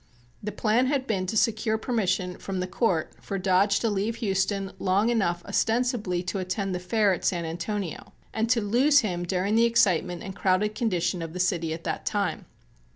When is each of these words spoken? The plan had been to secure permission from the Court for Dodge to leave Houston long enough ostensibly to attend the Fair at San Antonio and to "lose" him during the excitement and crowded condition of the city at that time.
The 0.41 0.51
plan 0.51 0.87
had 0.87 1.05
been 1.05 1.27
to 1.27 1.37
secure 1.37 1.77
permission 1.77 2.39
from 2.39 2.59
the 2.59 2.65
Court 2.65 3.13
for 3.21 3.37
Dodge 3.37 3.79
to 3.81 3.87
leave 3.91 4.15
Houston 4.15 4.71
long 4.79 5.09
enough 5.09 5.45
ostensibly 5.45 6.23
to 6.23 6.39
attend 6.39 6.73
the 6.73 6.79
Fair 6.79 7.13
at 7.13 7.23
San 7.23 7.45
Antonio 7.45 8.11
and 8.33 8.49
to 8.49 8.61
"lose" 8.61 9.01
him 9.01 9.25
during 9.25 9.53
the 9.53 9.65
excitement 9.65 10.23
and 10.23 10.35
crowded 10.35 10.73
condition 10.73 11.21
of 11.21 11.33
the 11.33 11.39
city 11.39 11.71
at 11.71 11.83
that 11.83 12.07
time. 12.07 12.47